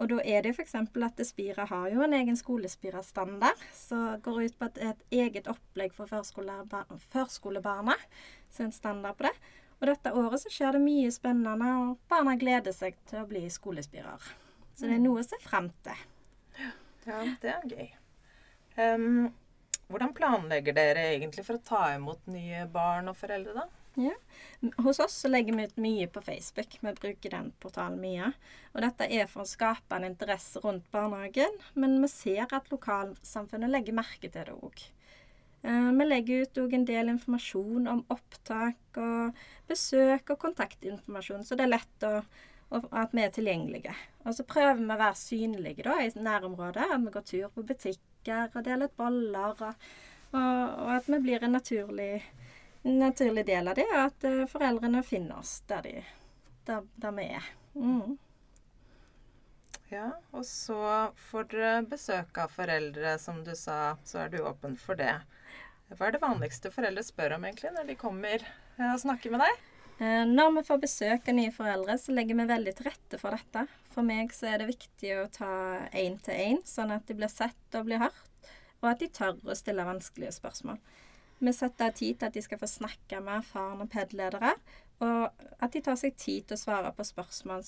Og 0.00 0.08
da 0.08 0.20
er 0.24 0.44
det 0.44 0.54
f.eks. 0.54 0.74
at 0.80 1.22
Spira 1.28 1.66
har 1.68 1.90
jo 1.92 2.00
en 2.04 2.14
egen 2.16 2.36
skolespirastandard 2.38 3.60
som 3.76 4.20
går 4.24 4.46
ut 4.46 4.58
på 4.58 4.68
et 4.80 5.02
eget 5.12 5.48
opplegg 5.50 5.92
for 5.92 6.08
førskolebar 6.08 6.88
førskolebarna. 7.12 7.96
Så 8.50 8.64
en 8.64 8.72
standard 8.72 9.18
på 9.18 9.28
det. 9.28 9.34
Og 9.80 9.88
dette 9.88 10.12
året 10.16 10.40
så 10.42 10.52
skjer 10.52 10.76
det 10.76 10.82
mye 10.84 11.12
spennende, 11.12 11.68
og 11.84 12.00
barna 12.08 12.34
gleder 12.40 12.72
seg 12.76 12.96
til 13.08 13.22
å 13.22 13.28
bli 13.28 13.46
skolespirer. 13.52 14.24
Så 14.76 14.88
det 14.88 14.96
er 14.96 15.04
noe 15.04 15.20
å 15.22 15.26
se 15.26 15.36
frem 15.40 15.70
til. 15.84 16.02
Ja, 17.08 17.20
det 17.40 17.52
er 17.52 17.68
gøy. 17.68 17.86
Um, 18.76 19.30
hvordan 19.92 20.12
planlegger 20.16 20.76
dere 20.76 21.06
egentlig 21.14 21.44
for 21.44 21.56
å 21.56 21.64
ta 21.64 21.82
imot 21.96 22.28
nye 22.30 22.66
barn 22.72 23.08
og 23.12 23.16
foreldre, 23.20 23.56
da? 23.56 23.79
Ja. 24.00 24.14
Hos 24.84 25.00
oss 25.00 25.16
så 25.22 25.28
legger 25.28 25.56
vi 25.56 25.66
ut 25.68 25.80
mye 25.80 26.06
på 26.12 26.22
Facebook. 26.24 26.78
Vi 26.80 26.92
bruker 27.02 27.34
den 27.34 27.50
portalen 27.60 28.00
mye. 28.00 28.32
Og 28.74 28.80
dette 28.84 29.08
er 29.08 29.28
for 29.28 29.44
å 29.44 29.48
skape 29.48 29.96
en 29.96 30.08
interesse 30.08 30.62
rundt 30.64 30.88
barnehagen, 30.92 31.58
men 31.74 31.98
vi 32.02 32.10
ser 32.12 32.48
at 32.56 32.70
lokalsamfunnet 32.72 33.72
legger 33.72 33.96
merke 33.96 34.28
til 34.28 34.48
det 34.48 34.56
òg. 34.56 34.84
Vi 35.60 36.04
legger 36.06 36.46
ut 36.46 36.58
en 36.62 36.84
del 36.88 37.10
informasjon 37.12 37.88
om 37.92 38.04
opptak 38.08 39.00
og 39.00 39.40
besøk 39.68 40.32
og 40.32 40.38
kontaktinformasjon, 40.46 41.44
så 41.44 41.58
det 41.58 41.66
er 41.66 41.74
lett 41.74 42.06
å, 42.08 42.14
at 42.72 43.12
vi 43.12 43.24
er 43.26 43.34
tilgjengelige. 43.34 43.92
Og 44.24 44.36
så 44.36 44.46
prøver 44.48 44.78
vi 44.78 44.86
å 44.86 45.00
være 45.00 45.18
synlige 45.20 45.84
da, 45.84 45.98
i 46.00 46.12
nærområdet. 46.16 46.86
At 46.86 47.04
vi 47.04 47.12
går 47.16 47.26
tur 47.28 47.50
på 47.54 47.66
butikker 47.68 48.54
og 48.54 48.64
deler 48.64 48.88
ut 48.88 48.96
boller. 48.96 49.64
Og, 49.68 49.84
og 50.36 50.94
at 50.94 51.08
vi 51.10 51.20
blir 51.24 51.44
en 51.44 51.56
naturlig 51.58 52.12
en 52.82 52.98
naturlig 52.98 53.46
del 53.46 53.68
av 53.68 53.78
det, 53.78 53.86
og 53.92 54.02
at 54.06 54.26
eh, 54.28 54.46
foreldrene 54.50 55.02
finner 55.06 55.40
oss 55.42 55.60
der, 55.70 55.86
de, 55.86 56.02
der, 56.68 56.86
der 57.02 57.16
vi 57.16 57.26
er. 57.36 57.48
Mm. 57.74 58.18
Ja, 59.90 60.06
og 60.30 60.44
så 60.46 60.78
får 61.30 61.48
dere 61.50 61.72
besøk 61.90 62.38
av 62.38 62.52
foreldre, 62.54 63.16
som 63.18 63.42
du 63.44 63.52
sa, 63.58 63.96
så 64.06 64.24
er 64.24 64.30
du 64.32 64.38
åpen 64.46 64.76
for 64.78 64.98
det. 64.98 65.16
Hva 65.90 66.06
er 66.06 66.14
det 66.14 66.22
vanligste 66.22 66.70
foreldre 66.70 67.02
spør 67.02 67.34
om 67.34 67.48
egentlig 67.48 67.72
når 67.74 67.88
de 67.90 67.98
kommer 67.98 68.44
eh, 68.44 68.92
og 68.92 69.00
snakker 69.02 69.34
med 69.34 69.42
deg? 69.42 69.66
Eh, 70.00 70.22
Når 70.30 70.54
vi 70.56 70.62
får 70.68 70.78
besøk 70.86 71.26
av 71.28 71.36
nye 71.36 71.52
foreldre, 71.52 71.98
så 71.98 72.14
legger 72.14 72.38
vi 72.38 72.46
veldig 72.48 72.76
til 72.78 72.86
rette 72.86 73.18
for 73.20 73.34
dette. 73.34 73.66
For 73.90 74.06
meg 74.06 74.30
så 74.32 74.52
er 74.52 74.62
det 74.62 74.70
viktig 74.70 75.10
å 75.18 75.26
ta 75.34 75.50
én 75.90 76.16
til 76.22 76.38
én, 76.38 76.62
sånn 76.64 76.94
at 76.94 77.10
de 77.10 77.18
blir 77.18 77.32
sett 77.32 77.76
og 77.76 77.90
blir 77.90 78.00
hørt, 78.00 78.52
og 78.80 78.92
at 78.92 79.02
de 79.02 79.10
tør 79.12 79.42
å 79.42 79.58
stille 79.58 79.84
vanskelige 79.84 80.38
spørsmål. 80.38 80.78
Vi 81.40 81.52
setter 81.56 81.88
av 81.88 81.96
tid 81.96 82.18
til 82.20 82.28
at 82.28 82.36
de 82.36 82.42
skal 82.44 82.60
få 82.60 82.68
snakke 82.68 83.20
med 83.24 83.40
erfarne 83.40 83.86
PED-ledere, 83.90 84.52
og 85.00 85.44
at 85.64 85.72
de 85.72 85.80
tar 85.80 85.96
seg 85.96 86.18
tid 86.20 86.44
til 86.44 86.58
å 86.58 86.60
svare 86.60 86.90
på 86.92 87.06
spørsmål, 87.08 87.64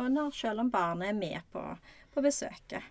når, 0.00 0.30
selv 0.32 0.64
om 0.64 0.70
barnet 0.72 1.10
er 1.10 1.18
med 1.18 1.44
på, 1.52 1.64
på 2.14 2.24
besøket. 2.24 2.86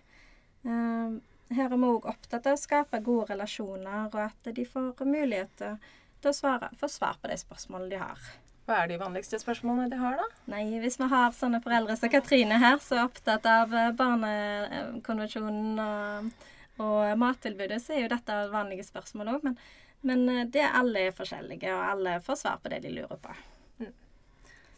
Eh, 0.62 1.18
Her 1.50 1.66
er 1.66 1.72
vi 1.74 1.88
òg 1.88 2.04
opptatt 2.06 2.46
av 2.46 2.54
å 2.54 2.60
skape 2.62 3.00
gode 3.02 3.32
relasjoner, 3.32 4.04
og 4.06 4.20
at 4.22 4.52
de 4.54 4.62
får 4.62 5.02
mulighet 5.02 5.56
til, 5.58 6.30
å 6.30 6.36
svare, 6.36 6.68
få 6.78 6.86
svar 6.86 7.18
på 7.18 7.26
de 7.32 7.40
spørsmålene 7.40 7.90
de 7.90 7.98
har. 7.98 8.30
Hva 8.68 8.84
er 8.84 8.92
de 8.92 9.00
vanligste 9.00 9.40
spørsmålene 9.42 9.90
de 9.90 9.98
har, 9.98 10.20
da? 10.20 10.28
Nei, 10.52 10.62
hvis 10.78 11.00
vi 11.00 11.10
har 11.10 11.34
sånne 11.34 11.58
foreldre 11.64 11.96
som 11.98 12.12
Katrine 12.12 12.60
her, 12.62 12.78
som 12.84 13.00
er 13.00 13.08
opptatt 13.08 13.50
av 13.50 13.74
eh, 13.74 13.90
Barnekonvensjonen 13.98 15.82
og, 15.82 16.46
og 16.86 17.18
mattilbudet, 17.18 17.82
så 17.82 17.96
er 17.96 18.04
jo 18.04 18.12
dette 18.14 18.36
vanlige 18.54 18.86
spørsmål 18.86 19.34
òg. 19.34 19.48
Men, 19.50 19.58
men 20.06 20.28
eh, 20.28 20.46
det 20.48 20.64
er 20.64 20.76
alle 20.80 21.08
forskjellige, 21.16 21.72
og 21.76 21.86
alle 21.94 22.18
får 22.24 22.42
svar 22.42 22.60
på 22.62 22.72
det 22.72 22.82
de 22.86 22.94
lurer 22.98 23.20
på. 23.20 23.34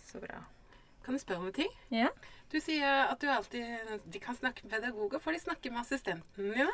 Så 0.07 0.21
bra. 0.21 0.43
Kan 1.03 1.17
jeg 1.17 1.25
spørre 1.25 1.41
om 1.41 1.49
en 1.49 1.57
ting? 1.57 1.71
Ja. 1.91 2.11
Du 2.53 2.59
sier 2.61 3.07
at 3.09 3.21
du 3.23 3.31
alltid 3.33 3.65
De 4.13 4.21
kan 4.21 4.37
snakke 4.37 4.67
med 4.67 4.75
pedagoger. 4.75 5.23
Får 5.25 5.33
de 5.33 5.39
snakke 5.41 5.71
med 5.73 5.81
assistenten 5.81 6.51
dine? 6.53 6.69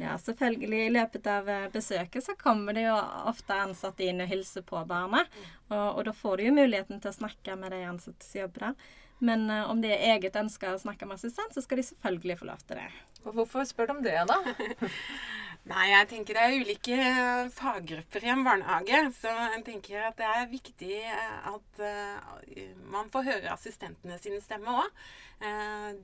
ja, 0.00 0.18
selvfølgelig. 0.18 0.86
I 0.86 0.94
løpet 0.94 1.26
av 1.28 1.48
eh, 1.48 1.68
besøket 1.72 2.24
så 2.24 2.34
kommer 2.40 2.76
det 2.76 2.86
jo 2.86 2.96
ofte 3.28 3.58
ansatte 3.66 4.06
inn 4.06 4.22
og 4.24 4.30
hilser 4.30 4.64
på 4.66 4.80
barna. 4.88 5.26
Og, 5.68 5.98
og 5.98 6.00
da 6.08 6.14
får 6.16 6.40
du 6.40 6.46
jo 6.46 6.56
muligheten 6.56 7.02
til 7.02 7.12
å 7.12 7.18
snakke 7.18 7.56
med 7.60 7.74
de 7.76 7.82
ansatte 7.88 8.26
som 8.26 8.44
jobber 8.44 8.70
der. 8.70 8.90
Men 9.20 9.50
uh, 9.52 9.68
om 9.68 9.82
det 9.82 9.92
er 9.92 10.14
eget 10.14 10.36
ønske 10.40 10.70
å 10.72 10.80
snakke 10.80 11.04
med 11.04 11.18
assistent, 11.18 11.52
så 11.52 11.60
skal 11.60 11.76
de 11.76 11.84
selvfølgelig 11.90 12.38
få 12.40 12.46
lov 12.48 12.62
til 12.64 12.80
det. 12.80 12.86
Og 13.26 13.34
hvorfor 13.36 13.66
spør 13.68 13.90
de 13.90 13.96
om 13.98 14.00
det, 14.06 14.16
da? 14.30 14.38
Nei, 15.68 15.90
jeg 15.90 16.06
tenker 16.08 16.36
det 16.36 16.42
er 16.42 16.62
ulike 16.62 16.96
eh, 16.96 17.50
faggrupper 17.52 18.24
i 18.24 18.30
en 18.32 18.44
barnehage. 18.46 19.00
Så 19.18 19.32
jeg 19.32 19.64
tenker 19.66 20.06
at 20.08 20.16
det 20.18 20.28
er 20.28 20.48
viktig 20.48 20.94
eh, 21.04 21.50
at 21.50 21.82
eh, 21.84 22.70
man 22.90 23.10
får 23.12 23.26
høre 23.28 23.52
assistentene 23.52 24.16
sine 24.22 24.40
stemme 24.44 24.72
òg. 24.84 25.02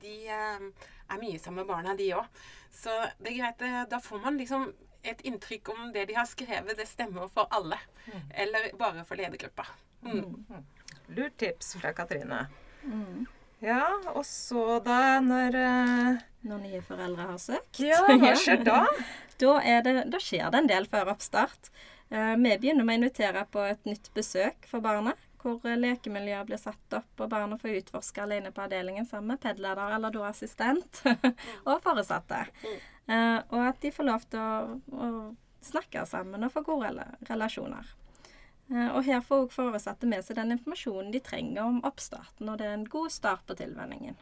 De 0.01 0.13
er 0.29 1.19
mye 1.21 1.39
sammen 1.41 1.61
med 1.61 1.69
barna, 1.69 1.95
de 1.97 2.11
òg. 2.17 2.39
Så 2.73 2.93
det 3.21 3.33
er 3.33 3.39
greit. 3.41 3.65
Da 3.89 3.99
får 4.01 4.21
man 4.23 4.39
liksom 4.39 4.69
et 5.07 5.21
inntrykk 5.29 5.69
om 5.73 5.91
det 5.93 6.07
de 6.09 6.15
har 6.17 6.25
skrevet, 6.29 6.73
det 6.77 6.87
stemmer 6.89 7.29
for 7.33 7.49
alle. 7.53 7.77
Eller 8.33 8.71
bare 8.77 9.05
for 9.05 9.19
ledergruppa. 9.19 9.67
Mm. 10.05 10.63
Lurt 11.13 11.37
tips 11.37 11.75
fra 11.81 11.93
Katrine. 11.97 12.47
Ja, 13.61 13.83
og 14.13 14.25
så 14.25 14.79
da 14.85 15.19
når 15.23 15.59
Når 16.47 16.63
nye 16.63 16.81
foreldre 16.85 17.27
har 17.31 17.37
søkt. 17.41 17.79
Ja, 17.83 18.01
hva 18.07 18.33
skjer 18.43 18.63
da? 18.65 18.81
Da, 19.41 19.53
det, 19.85 19.95
da 20.13 20.19
skjer 20.23 20.49
det 20.53 20.63
en 20.63 20.69
del 20.71 20.87
før 20.89 21.11
oppstart. 21.13 21.71
Eh, 22.09 22.35
vi 22.39 22.53
begynner 22.57 22.87
med 22.87 22.95
å 22.95 23.01
invitere 23.03 23.43
på 23.51 23.63
et 23.67 23.83
nytt 23.89 24.11
besøk 24.15 24.67
for 24.69 24.83
barna. 24.85 25.13
Hvor 25.43 25.59
eh, 25.67 25.77
lekemiljøet 25.79 26.47
blir 26.49 26.61
satt 26.61 26.95
opp, 26.97 27.11
og 27.21 27.29
barna 27.33 27.59
får 27.61 27.81
utforske 27.83 28.23
alene 28.23 28.53
på 28.55 28.63
avdelingen 28.63 29.05
sammen 29.05 29.35
med 29.35 29.43
PED-leder 29.43 29.93
eller 29.97 30.15
da 30.15 30.23
assistent 30.31 31.03
og 31.69 31.77
foresatte. 31.85 32.45
Eh, 33.07 33.37
og 33.51 33.61
at 33.67 33.83
de 33.83 33.91
får 33.93 34.07
lov 34.09 34.25
til 34.31 34.41
å, 34.41 34.79
å 34.97 35.11
snakke 35.67 36.03
sammen 36.07 36.43
og 36.47 36.53
få 36.55 36.63
gode 36.67 37.05
relasjoner. 37.29 37.91
Eh, 38.71 38.89
Og 38.95 39.03
her 39.07 39.21
får 39.23 39.45
også 39.45 39.55
foresatte 39.61 40.09
med 40.09 40.25
seg 40.25 40.39
den 40.39 40.55
informasjonen 40.57 41.13
de 41.13 41.21
trenger 41.23 41.63
om 41.67 41.77
oppstarten, 41.87 42.49
og 42.49 42.57
det 42.59 42.67
er 42.71 42.75
en 42.79 42.87
god 42.97 43.13
start 43.13 43.45
på 43.47 43.55
tilvenningen. 43.61 44.17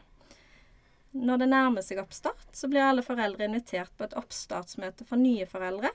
Når 1.12 1.38
det 1.42 1.48
nærmer 1.48 1.84
seg 1.84 2.00
oppstart, 2.02 2.48
så 2.52 2.68
blir 2.68 2.84
alle 2.84 3.04
foreldre 3.04 3.46
invitert 3.46 3.92
på 3.96 4.08
et 4.08 4.16
oppstartsmøte 4.18 5.06
for 5.08 5.20
nye 5.20 5.46
foreldre. 5.48 5.92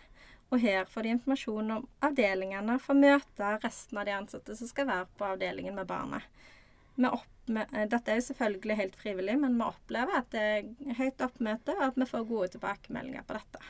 Og 0.52 0.60
her 0.60 0.88
får 0.90 1.06
de 1.06 1.14
informasjon 1.16 1.76
om 1.78 1.86
avdelingene 2.04 2.78
for 2.84 2.96
å 2.96 3.02
møte 3.02 3.52
resten 3.64 4.00
av 4.02 4.08
de 4.08 4.16
ansatte 4.16 4.56
som 4.58 4.68
skal 4.68 4.90
være 4.90 5.08
på 5.20 5.28
avdelingen 5.30 5.78
med 5.78 5.88
barnet. 5.88 6.26
Opp 7.02 7.50
med, 7.50 7.70
eh, 7.74 7.88
dette 7.90 8.12
er 8.12 8.20
jo 8.20 8.28
selvfølgelig 8.28 8.78
helt 8.78 8.98
frivillig, 9.00 9.38
men 9.40 9.56
vi 9.58 9.66
opplever 9.66 10.18
at 10.20 10.30
det 10.34 10.42
er 10.42 10.98
høyt 11.00 11.24
oppmøte, 11.24 11.78
og 11.78 11.86
at 11.88 11.98
vi 11.98 12.10
får 12.10 12.28
gode 12.28 12.50
tilbakemeldinger 12.56 13.24
på 13.28 13.38
dette. 13.40 13.64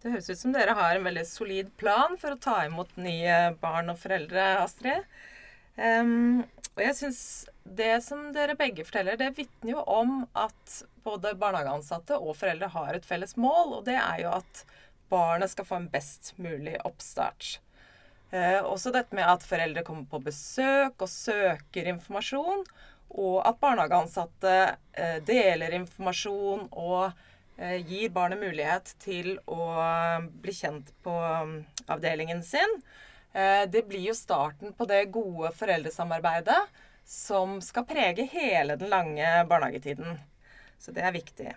Det 0.00 0.14
høres 0.14 0.30
ut 0.30 0.40
som 0.40 0.54
dere 0.54 0.74
har 0.78 0.96
en 0.96 1.04
veldig 1.04 1.26
solid 1.28 1.68
plan 1.76 2.16
for 2.20 2.32
å 2.32 2.40
ta 2.40 2.62
imot 2.64 2.96
nye 2.96 3.52
barn 3.60 3.92
og 3.92 4.00
foreldre, 4.00 4.46
Astrid. 4.62 5.04
Um, 5.76 6.40
og 6.76 6.84
jeg 6.84 6.96
syns 6.96 7.22
det 7.64 7.96
som 8.04 8.30
dere 8.34 8.56
begge 8.58 8.84
forteller, 8.86 9.18
det 9.18 9.34
vitner 9.36 9.74
jo 9.74 9.82
om 9.90 10.22
at 10.38 10.76
både 11.04 11.34
barnehageansatte 11.40 12.18
og 12.18 12.36
foreldre 12.38 12.70
har 12.72 12.94
et 12.96 13.08
felles 13.08 13.36
mål, 13.40 13.80
og 13.80 13.82
det 13.88 13.98
er 13.98 14.22
jo 14.24 14.36
at 14.38 14.62
barnet 15.10 15.50
skal 15.52 15.66
få 15.66 15.80
en 15.80 15.90
best 15.90 16.32
mulig 16.38 16.76
oppstart. 16.86 17.58
Eh, 18.30 18.60
også 18.62 18.92
dette 18.94 19.16
med 19.16 19.26
at 19.26 19.42
foreldre 19.42 19.82
kommer 19.86 20.06
på 20.10 20.22
besøk 20.22 21.02
og 21.02 21.10
søker 21.10 21.90
informasjon, 21.90 22.62
og 23.10 23.36
at 23.42 23.58
barnehageansatte 23.58 24.54
eh, 24.94 25.18
deler 25.26 25.74
informasjon 25.80 26.68
og 26.70 27.10
eh, 27.58 27.80
gir 27.82 28.12
barnet 28.14 28.38
mulighet 28.38 28.94
til 29.02 29.34
å 29.50 29.66
bli 30.42 30.54
kjent 30.54 30.94
på 31.02 31.16
um, 31.18 31.56
avdelingen 31.90 32.44
sin. 32.46 32.78
Eh, 33.32 33.64
det 33.70 33.86
blir 33.88 34.08
jo 34.10 34.16
starten 34.16 34.74
på 34.74 34.86
det 34.90 35.04
gode 35.14 35.52
foreldresamarbeidet 35.56 36.60
som 37.06 37.58
skal 37.64 37.86
prege 37.88 38.26
hele 38.32 38.76
den 38.78 38.90
lange 38.90 39.26
barnehagetiden. 39.50 40.18
Så 40.78 40.94
det 40.94 41.04
er 41.04 41.14
viktig. 41.14 41.50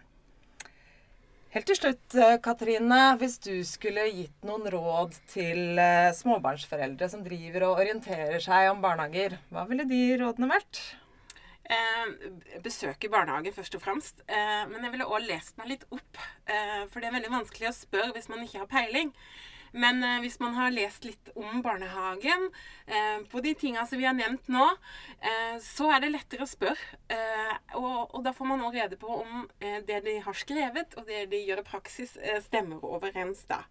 Helt 1.54 1.68
til 1.70 1.78
slutt, 1.78 2.16
eh, 2.18 2.40
Katrine. 2.42 3.16
Hvis 3.22 3.38
du 3.38 3.64
skulle 3.64 4.08
gitt 4.10 4.46
noen 4.48 4.66
råd 4.74 5.14
til 5.30 5.78
eh, 5.78 6.10
småbarnsforeldre 6.18 7.10
som 7.10 7.22
driver 7.26 7.68
og 7.68 7.84
orienterer 7.84 8.42
seg 8.42 8.72
om 8.72 8.82
barnehager, 8.82 9.38
hva 9.54 9.68
ville 9.70 9.86
de 9.86 10.02
rådene 10.18 10.50
vært? 10.50 10.82
Eh, 11.64 12.60
besøke 12.66 13.08
barnehage 13.14 13.54
først 13.54 13.78
og 13.78 13.84
fremst. 13.86 14.26
Eh, 14.28 14.66
men 14.72 14.82
jeg 14.84 14.96
ville 14.96 15.08
òg 15.08 15.28
lest 15.30 15.58
meg 15.62 15.76
litt 15.76 15.86
opp. 15.94 16.18
Eh, 16.50 16.88
for 16.90 17.00
det 17.00 17.12
er 17.12 17.18
veldig 17.20 17.36
vanskelig 17.38 17.70
å 17.70 17.78
spørre 17.78 18.14
hvis 18.18 18.30
man 18.34 18.42
ikke 18.44 18.66
har 18.66 18.74
peiling. 18.74 19.14
Men 19.74 20.04
eh, 20.06 20.20
hvis 20.22 20.38
man 20.40 20.54
har 20.54 20.74
lest 20.74 21.06
litt 21.08 21.32
om 21.36 21.62
barnehagen, 21.66 22.50
eh, 22.86 23.24
på 23.30 23.42
de 23.42 23.54
tinga 23.58 23.86
som 23.90 23.98
vi 23.98 24.06
har 24.06 24.14
nevnt 24.14 24.48
nå, 24.54 24.68
eh, 25.18 25.56
så 25.66 25.90
er 25.96 26.04
det 26.04 26.12
lettere 26.14 26.46
å 26.46 26.50
spørre. 26.50 27.00
Eh, 27.10 27.56
og, 27.80 28.14
og, 28.14 28.20
da 28.26 28.36
får 28.38 28.52
man 28.52 28.62
òg 28.68 28.78
rede 28.78 29.00
på 29.02 29.10
om 29.24 29.48
eh, 29.60 29.80
det 29.88 30.04
de 30.06 30.20
har 30.22 30.38
skrevet, 30.38 30.94
og 31.00 31.10
det 31.10 31.26
de 31.34 31.42
gjør 31.42 31.64
i 31.64 31.68
praksis, 31.72 32.14
eh, 32.22 32.38
stemmer 32.46 32.86
overens. 32.86 33.42
da. 33.50 33.64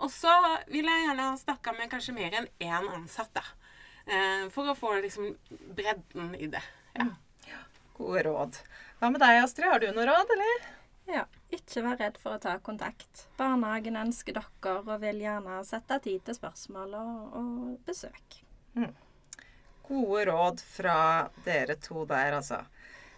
Og 0.00 0.12
så 0.12 0.32
vil 0.68 0.88
jeg 0.88 1.06
gjerne 1.06 1.30
ha 1.30 1.40
snakka 1.40 1.74
med 1.76 1.90
kanskje 1.92 2.16
mer 2.16 2.36
enn 2.36 2.50
én 2.60 2.92
ansatt, 2.92 3.32
da. 3.36 3.44
for 4.50 4.66
å 4.72 4.74
få 4.74 4.94
liksom 5.04 5.34
bredden 5.76 6.32
i 6.34 6.48
det. 6.50 6.62
Ja. 6.96 7.10
Gode 7.98 8.24
råd. 8.24 8.60
Hva 8.98 9.12
med 9.12 9.20
deg, 9.20 9.42
Astrid? 9.44 9.68
Har 9.68 9.80
du 9.80 9.90
noe 9.92 10.08
råd, 10.08 10.32
eller? 10.36 10.79
Ja, 11.10 11.24
ikke 11.50 11.82
vær 11.82 11.98
redd 11.98 12.18
for 12.22 12.36
å 12.36 12.42
ta 12.42 12.54
kontakt. 12.62 13.24
Barnehagen 13.38 13.98
ønsker 13.98 14.36
dere 14.36 14.76
og 14.78 14.90
vil 15.02 15.22
gjerne 15.24 15.60
sette 15.66 15.98
tid 16.04 16.22
til 16.26 16.36
spørsmål 16.36 16.94
og, 17.00 17.38
og 17.40 17.86
besøk. 17.86 18.40
Mm. 18.78 18.92
Gode 19.88 20.24
råd 20.28 20.62
fra 20.62 20.98
dere 21.42 21.74
to 21.82 22.04
der, 22.06 22.36
altså. 22.38 22.60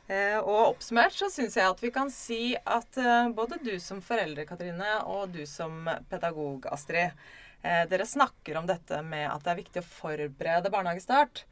Eh, 0.08 0.38
og 0.40 0.72
oppsummert 0.72 1.14
så 1.14 1.28
syns 1.30 1.54
jeg 1.56 1.68
at 1.68 1.82
vi 1.82 1.92
kan 1.94 2.08
si 2.12 2.40
at 2.56 2.96
eh, 2.98 3.28
både 3.36 3.60
du 3.62 3.74
som 3.80 4.00
foreldre, 4.04 4.46
Katrine, 4.48 4.94
og 5.08 5.30
du 5.36 5.44
som 5.46 5.86
pedagog, 6.10 6.66
Astrid, 6.72 7.12
eh, 7.60 7.84
dere 7.90 8.08
snakker 8.08 8.58
om 8.58 8.66
dette 8.68 8.98
med 9.06 9.28
at 9.28 9.44
det 9.44 9.52
er 9.52 9.60
viktig 9.60 9.84
å 9.84 9.90
forberede 10.00 10.72
barnehagestart. 10.72 11.44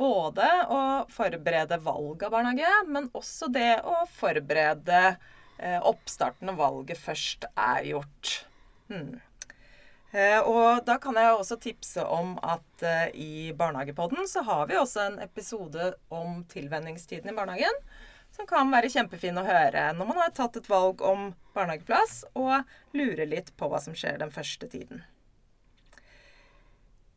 Både 0.00 0.46
å 0.72 0.80
forberede 1.12 1.76
valg 1.84 2.22
av 2.24 2.32
barnehage, 2.38 2.72
men 2.88 3.10
også 3.12 3.50
det 3.52 3.82
å 3.84 3.98
forberede 4.14 5.02
oppstarten 5.84 6.52
og 6.52 6.60
valget 6.60 7.00
først 7.00 7.44
er 7.52 7.84
gjort. 7.90 8.36
Hmm. 8.90 9.18
Eh, 10.10 10.40
og 10.42 10.82
da 10.86 10.96
kan 10.98 11.14
jeg 11.14 11.34
også 11.36 11.56
tipse 11.62 12.02
om 12.02 12.34
at 12.42 12.82
eh, 12.82 13.10
i 13.14 13.32
Barnehagepodden 13.54 14.26
så 14.28 14.42
har 14.46 14.66
vi 14.66 14.78
også 14.78 15.04
en 15.04 15.20
episode 15.22 15.92
om 16.08 16.42
tilvenningstiden 16.50 17.30
i 17.30 17.36
barnehagen. 17.36 17.78
Som 18.34 18.46
kan 18.50 18.70
være 18.70 18.90
kjempefin 18.90 19.38
å 19.38 19.46
høre 19.46 19.88
når 19.94 20.10
man 20.10 20.18
har 20.22 20.34
tatt 20.34 20.58
et 20.58 20.68
valg 20.70 21.02
om 21.02 21.30
barnehageplass 21.54 22.24
og 22.38 22.62
lurer 22.94 23.26
litt 23.26 23.54
på 23.58 23.70
hva 23.70 23.80
som 23.82 23.94
skjer 23.94 24.18
den 24.22 24.34
første 24.34 24.70
tiden. 24.70 25.04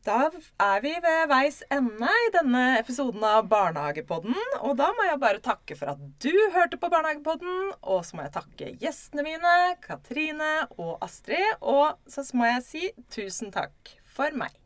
Da 0.04 0.26
er 0.60 0.82
vi 0.84 0.92
ved 1.00 1.30
veis 1.32 1.62
ende 1.72 2.10
i 2.26 2.32
denne 2.36 2.64
episoden 2.76 3.24
av 3.24 3.46
Barnehagepodden. 3.52 4.36
Og 4.60 4.76
da 4.80 4.90
må 4.98 5.06
jeg 5.08 5.22
bare 5.22 5.44
takke 5.44 5.78
for 5.80 5.94
at 5.94 6.02
du 6.24 6.34
hørte 6.56 6.80
på 6.82 6.90
Barnehagepodden. 6.92 7.72
Og 7.82 8.04
så 8.04 8.18
må 8.20 8.26
jeg 8.26 8.36
takke 8.36 8.74
gjestene 8.84 9.24
mine, 9.24 9.54
Katrine 9.86 10.52
og 10.76 10.98
Astrid. 11.08 11.56
Og 11.62 11.96
så 12.12 12.28
må 12.36 12.52
jeg 12.52 12.68
si 12.68 12.92
tusen 13.16 13.56
takk 13.56 13.96
for 14.04 14.36
meg. 14.36 14.60